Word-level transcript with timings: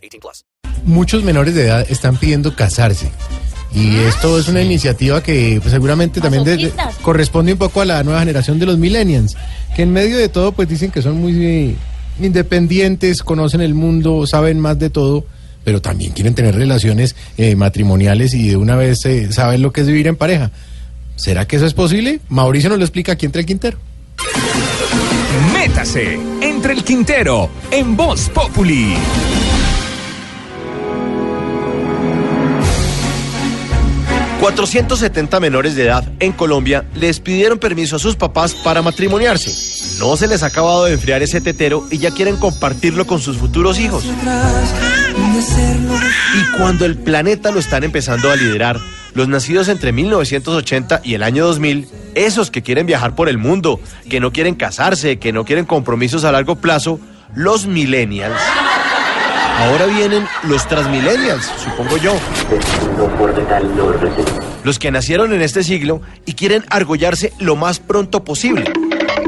18 0.00 0.20
plus. 0.20 0.44
Muchos 0.84 1.22
menores 1.24 1.54
de 1.54 1.64
edad 1.66 1.86
están 1.90 2.16
pidiendo 2.16 2.54
casarse. 2.56 3.10
Y 3.72 3.96
esto 3.98 4.38
es 4.38 4.48
una 4.48 4.62
iniciativa 4.62 5.22
que 5.22 5.58
pues, 5.60 5.72
seguramente 5.72 6.20
también 6.20 6.42
de- 6.42 6.56
de- 6.56 6.62
Masoquistas. 6.70 6.96
corresponde 7.02 7.52
un 7.52 7.58
poco 7.58 7.80
a 7.80 7.84
la 7.84 8.02
nueva 8.02 8.18
generación 8.20 8.58
de 8.58 8.66
los 8.66 8.78
millennials, 8.78 9.36
que 9.76 9.82
en 9.82 9.92
medio 9.92 10.16
de 10.18 10.28
todo 10.28 10.50
pues 10.52 10.68
dicen 10.68 10.90
que 10.90 11.02
son 11.02 11.20
muy 11.20 11.76
independientes, 12.20 13.22
conocen 13.22 13.60
el 13.60 13.74
mundo, 13.74 14.26
saben 14.26 14.58
más 14.58 14.78
de 14.78 14.90
todo, 14.90 15.24
pero 15.64 15.80
también 15.80 16.12
quieren 16.12 16.34
tener 16.34 16.54
relaciones 16.56 17.14
eh, 17.38 17.54
matrimoniales 17.54 18.34
y 18.34 18.48
de 18.48 18.56
una 18.56 18.74
vez 18.76 19.04
eh, 19.06 19.32
saben 19.32 19.62
lo 19.62 19.72
que 19.72 19.82
es 19.82 19.86
vivir 19.86 20.06
en 20.08 20.16
pareja. 20.16 20.50
¿Será 21.16 21.46
que 21.46 21.56
eso 21.56 21.66
es 21.66 21.74
posible? 21.74 22.20
Mauricio 22.28 22.70
nos 22.70 22.78
lo 22.78 22.84
explica 22.84 23.12
aquí 23.12 23.26
entre 23.26 23.40
el 23.40 23.46
Quintero. 23.46 23.78
Métase 25.52 26.18
entre 26.40 26.72
el 26.72 26.82
Quintero 26.82 27.48
en 27.70 27.96
Voz 27.96 28.28
Populi. 28.30 28.94
...470 34.50 35.38
menores 35.38 35.76
de 35.76 35.84
edad 35.84 36.04
en 36.18 36.32
Colombia 36.32 36.84
les 36.96 37.20
pidieron 37.20 37.60
permiso 37.60 37.94
a 37.96 37.98
sus 38.00 38.16
papás 38.16 38.52
para 38.52 38.82
matrimoniarse. 38.82 39.54
No 40.00 40.16
se 40.16 40.26
les 40.26 40.42
ha 40.42 40.46
acabado 40.46 40.86
de 40.86 40.94
enfriar 40.94 41.22
ese 41.22 41.40
tetero 41.40 41.86
y 41.88 41.98
ya 41.98 42.10
quieren 42.10 42.36
compartirlo 42.36 43.06
con 43.06 43.20
sus 43.20 43.36
futuros 43.36 43.78
hijos. 43.78 44.04
Y 46.34 46.56
cuando 46.56 46.84
el 46.84 46.96
planeta 46.96 47.52
lo 47.52 47.60
están 47.60 47.84
empezando 47.84 48.28
a 48.28 48.34
liderar, 48.34 48.80
los 49.14 49.28
nacidos 49.28 49.68
entre 49.68 49.92
1980 49.92 51.02
y 51.04 51.14
el 51.14 51.22
año 51.22 51.46
2000, 51.46 51.86
esos 52.16 52.50
que 52.50 52.62
quieren 52.62 52.86
viajar 52.86 53.14
por 53.14 53.28
el 53.28 53.38
mundo, 53.38 53.80
que 54.08 54.18
no 54.18 54.32
quieren 54.32 54.56
casarse, 54.56 55.20
que 55.20 55.32
no 55.32 55.44
quieren 55.44 55.64
compromisos 55.64 56.24
a 56.24 56.32
largo 56.32 56.56
plazo, 56.56 56.98
los 57.36 57.66
millennials. 57.66 58.40
Ahora 59.60 59.84
vienen 59.84 60.26
los 60.44 60.66
transmillennials, 60.66 61.44
supongo 61.62 61.98
yo. 61.98 62.14
Los 64.64 64.78
que 64.78 64.90
nacieron 64.90 65.34
en 65.34 65.42
este 65.42 65.62
siglo 65.62 66.00
y 66.24 66.32
quieren 66.32 66.64
argollarse 66.70 67.34
lo 67.38 67.56
más 67.56 67.78
pronto 67.78 68.24
posible. 68.24 68.64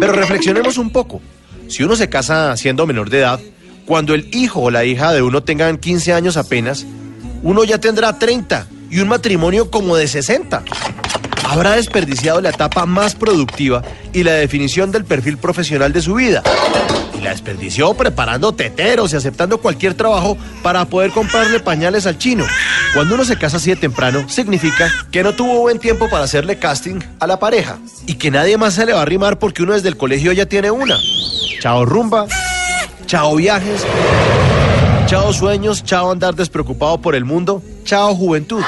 Pero 0.00 0.14
reflexionemos 0.14 0.78
un 0.78 0.88
poco. 0.88 1.20
Si 1.68 1.82
uno 1.82 1.94
se 1.94 2.08
casa 2.08 2.56
siendo 2.56 2.86
menor 2.86 3.10
de 3.10 3.18
edad, 3.18 3.40
cuando 3.84 4.14
el 4.14 4.34
hijo 4.34 4.62
o 4.62 4.70
la 4.70 4.86
hija 4.86 5.12
de 5.12 5.20
uno 5.20 5.42
tengan 5.42 5.76
15 5.76 6.14
años 6.14 6.38
apenas, 6.38 6.86
uno 7.42 7.62
ya 7.62 7.78
tendrá 7.78 8.18
30 8.18 8.66
y 8.90 9.00
un 9.00 9.08
matrimonio 9.08 9.70
como 9.70 9.94
de 9.94 10.08
60. 10.08 10.62
Habrá 11.46 11.72
desperdiciado 11.72 12.40
la 12.40 12.48
etapa 12.48 12.86
más 12.86 13.14
productiva 13.14 13.82
y 14.14 14.22
la 14.22 14.32
definición 14.32 14.90
del 14.90 15.04
perfil 15.04 15.36
profesional 15.36 15.92
de 15.92 16.00
su 16.00 16.14
vida. 16.14 16.42
La 17.24 17.30
desperdició 17.30 17.94
preparando 17.94 18.52
teteros 18.52 19.14
y 19.14 19.16
aceptando 19.16 19.56
cualquier 19.56 19.94
trabajo 19.94 20.36
para 20.62 20.84
poder 20.84 21.10
comprarle 21.10 21.58
pañales 21.58 22.04
al 22.06 22.18
chino. 22.18 22.44
Cuando 22.92 23.14
uno 23.14 23.24
se 23.24 23.38
casa 23.38 23.56
así 23.56 23.70
de 23.70 23.76
temprano, 23.76 24.28
significa 24.28 24.92
que 25.10 25.22
no 25.22 25.32
tuvo 25.32 25.60
buen 25.60 25.78
tiempo 25.78 26.10
para 26.10 26.24
hacerle 26.24 26.58
casting 26.58 27.00
a 27.18 27.26
la 27.26 27.38
pareja. 27.38 27.78
Y 28.06 28.16
que 28.16 28.30
nadie 28.30 28.58
más 28.58 28.74
se 28.74 28.84
le 28.84 28.92
va 28.92 28.98
a 28.98 29.02
arrimar 29.02 29.38
porque 29.38 29.62
uno 29.62 29.72
desde 29.72 29.88
el 29.88 29.96
colegio 29.96 30.32
ya 30.32 30.44
tiene 30.44 30.70
una. 30.70 30.98
Chao 31.60 31.86
rumba, 31.86 32.26
chao 33.06 33.36
viajes, 33.36 33.86
chao 35.06 35.32
sueños, 35.32 35.82
chao 35.82 36.12
andar 36.12 36.34
despreocupado 36.34 37.00
por 37.00 37.14
el 37.14 37.24
mundo, 37.24 37.62
chao 37.84 38.14
juventud. 38.14 38.62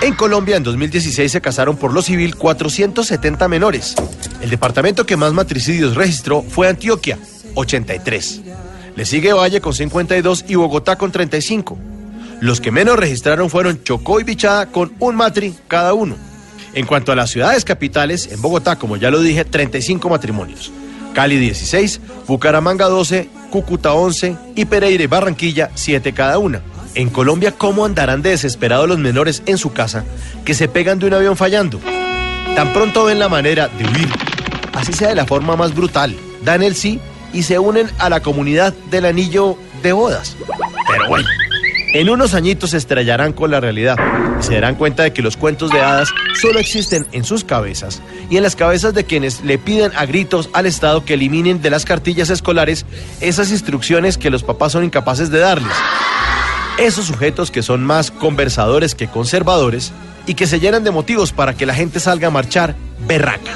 En 0.00 0.14
Colombia, 0.14 0.56
en 0.56 0.62
2016, 0.62 1.30
se 1.30 1.40
casaron 1.42 1.76
por 1.76 1.92
lo 1.92 2.00
civil 2.00 2.36
470 2.36 3.48
menores. 3.48 3.94
El 4.40 4.48
departamento 4.48 5.04
que 5.04 5.16
más 5.16 5.34
matricidios 5.34 5.94
registró 5.94 6.42
fue 6.42 6.68
Antioquia, 6.68 7.18
83. 7.54 8.42
Le 8.96 9.04
sigue 9.04 9.32
Valle 9.32 9.60
con 9.60 9.74
52 9.74 10.44
y 10.48 10.54
Bogotá 10.54 10.96
con 10.96 11.10
35. 11.10 11.78
Los 12.40 12.60
que 12.60 12.70
menos 12.70 12.96
registraron 12.96 13.50
fueron 13.50 13.82
Chocó 13.82 14.20
y 14.20 14.24
Bichada 14.24 14.66
con 14.66 14.92
un 14.98 15.16
matri 15.16 15.54
cada 15.68 15.94
uno. 15.94 16.16
En 16.74 16.86
cuanto 16.86 17.12
a 17.12 17.16
las 17.16 17.30
ciudades 17.30 17.64
capitales, 17.64 18.28
en 18.32 18.42
Bogotá, 18.42 18.76
como 18.76 18.96
ya 18.96 19.10
lo 19.10 19.20
dije, 19.20 19.44
35 19.44 20.08
matrimonios. 20.08 20.72
Cali 21.14 21.38
16, 21.38 22.00
Bucaramanga 22.26 22.86
12, 22.86 23.28
Cúcuta 23.50 23.92
11 23.92 24.36
y 24.56 24.64
Pereira 24.64 25.04
y 25.04 25.06
Barranquilla 25.06 25.70
7 25.74 26.12
cada 26.12 26.38
una. 26.38 26.60
En 26.96 27.10
Colombia, 27.10 27.52
¿cómo 27.52 27.84
andarán 27.84 28.22
de 28.22 28.30
desesperados 28.30 28.88
los 28.88 28.98
menores 28.98 29.42
en 29.46 29.58
su 29.58 29.72
casa 29.72 30.04
que 30.44 30.54
se 30.54 30.68
pegan 30.68 30.98
de 30.98 31.06
un 31.06 31.14
avión 31.14 31.36
fallando? 31.36 31.80
Tan 32.56 32.72
pronto 32.72 33.04
ven 33.04 33.18
la 33.18 33.28
manera 33.28 33.68
de 33.68 33.84
huir, 33.84 34.08
así 34.74 34.92
sea 34.92 35.08
de 35.08 35.14
la 35.16 35.26
forma 35.26 35.56
más 35.56 35.74
brutal, 35.74 36.14
dan 36.44 36.62
el 36.62 36.74
sí 36.76 37.00
y 37.34 37.42
se 37.42 37.58
unen 37.58 37.90
a 37.98 38.08
la 38.08 38.20
comunidad 38.20 38.72
del 38.90 39.04
anillo 39.04 39.58
de 39.82 39.92
bodas. 39.92 40.36
Pero 40.88 41.08
bueno, 41.08 41.28
en 41.94 42.08
unos 42.08 42.34
añitos 42.34 42.70
se 42.70 42.76
estrellarán 42.76 43.32
con 43.32 43.50
la 43.50 43.60
realidad 43.60 43.96
y 44.40 44.42
se 44.42 44.54
darán 44.54 44.76
cuenta 44.76 45.02
de 45.02 45.12
que 45.12 45.22
los 45.22 45.36
cuentos 45.36 45.70
de 45.70 45.80
hadas 45.80 46.08
solo 46.40 46.58
existen 46.58 47.06
en 47.12 47.24
sus 47.24 47.44
cabezas 47.44 48.00
y 48.30 48.36
en 48.36 48.42
las 48.42 48.56
cabezas 48.56 48.94
de 48.94 49.04
quienes 49.04 49.44
le 49.44 49.58
piden 49.58 49.92
a 49.94 50.06
gritos 50.06 50.48
al 50.54 50.66
Estado 50.66 51.04
que 51.04 51.14
eliminen 51.14 51.60
de 51.60 51.70
las 51.70 51.84
cartillas 51.84 52.30
escolares 52.30 52.86
esas 53.20 53.50
instrucciones 53.50 54.16
que 54.16 54.30
los 54.30 54.42
papás 54.42 54.72
son 54.72 54.84
incapaces 54.84 55.30
de 55.30 55.40
darles. 55.40 55.76
Esos 56.78 57.06
sujetos 57.06 57.50
que 57.50 57.62
son 57.62 57.84
más 57.84 58.10
conversadores 58.10 58.94
que 58.94 59.06
conservadores 59.06 59.92
y 60.26 60.34
que 60.34 60.46
se 60.46 60.58
llenan 60.58 60.82
de 60.82 60.90
motivos 60.90 61.32
para 61.32 61.54
que 61.54 61.66
la 61.66 61.74
gente 61.74 62.00
salga 62.00 62.28
a 62.28 62.32
marchar 62.32 62.74
berraca. 63.06 63.52